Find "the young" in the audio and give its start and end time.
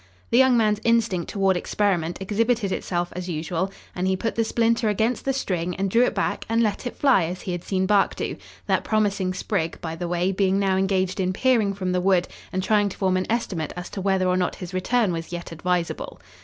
0.31-0.57